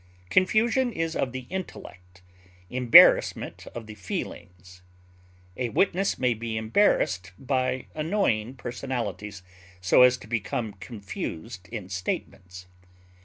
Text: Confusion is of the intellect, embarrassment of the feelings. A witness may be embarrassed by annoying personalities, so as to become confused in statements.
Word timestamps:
Confusion 0.31 0.91
is 0.91 1.15
of 1.15 1.31
the 1.31 1.45
intellect, 1.51 2.23
embarrassment 2.71 3.67
of 3.75 3.85
the 3.85 3.93
feelings. 3.93 4.81
A 5.57 5.69
witness 5.69 6.17
may 6.17 6.33
be 6.33 6.57
embarrassed 6.57 7.33
by 7.37 7.85
annoying 7.93 8.55
personalities, 8.55 9.43
so 9.79 10.01
as 10.01 10.17
to 10.17 10.25
become 10.25 10.73
confused 10.73 11.69
in 11.69 11.87
statements. 11.87 12.65